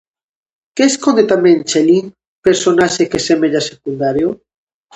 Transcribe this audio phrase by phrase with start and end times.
[0.75, 2.05] Que esconde tamén Chelín,
[2.47, 4.27] personaxe que semella secundario?